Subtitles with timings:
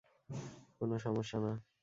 [0.81, 1.51] কোনো সমস্যা না।